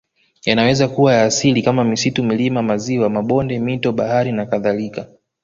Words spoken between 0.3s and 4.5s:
Yanaweza kuwa ya asili kama misitu milima maziwa mabonde mito bahari